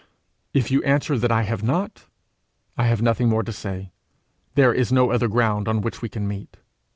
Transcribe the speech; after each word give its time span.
If 0.51 0.71
you 0.71 0.81
answer 0.81 1.15
that 1.15 1.31
I 1.31 1.43
have 1.43 1.61
not, 1.61 2.07
I 2.75 2.87
have 2.87 3.03
nothing 3.03 3.29
more 3.29 3.43
to 3.43 3.53
say; 3.53 3.91
there 4.55 4.73
is 4.73 4.91
no 4.91 5.11
other 5.11 5.27
ground 5.27 5.67
on 5.67 5.81
which 5.81 6.01
we 6.01 6.09
can 6.09 6.27
meet. 6.27 6.57